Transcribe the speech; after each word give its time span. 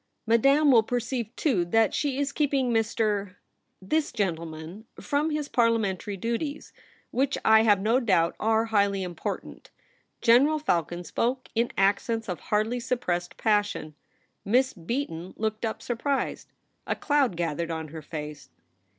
'Madame 0.25 0.71
will 0.71 0.81
per 0.81 0.99
ceive, 0.99 1.29
too, 1.35 1.63
that 1.63 1.93
she 1.93 2.17
is 2.17 2.31
keeping 2.31 2.71
Mr., 2.71 3.35
this 3.79 4.11
gentleman, 4.11 4.87
from 4.99 5.29
his 5.29 5.47
Parliamentary 5.47 6.17
duties, 6.17 6.73
which, 7.11 7.37
I 7.45 7.61
have 7.61 7.79
no 7.79 7.99
doubt, 7.99 8.35
are 8.39 8.65
highly 8.73 9.03
important.' 9.03 9.69
General 10.19 10.57
Falcon 10.57 11.03
spoke 11.03 11.49
in 11.53 11.69
accents 11.77 12.27
of 12.27 12.39
hardly 12.39 12.79
suppressed 12.79 13.37
passion. 13.37 13.93
Miss 14.43 14.73
Beaton 14.73 15.35
looked 15.37 15.63
up, 15.65 15.83
surprised. 15.83 16.51
A 16.87 16.95
cloud 16.95 17.37
gathered 17.37 17.69
on 17.69 17.89
her 17.89 18.01
face. 18.01 18.49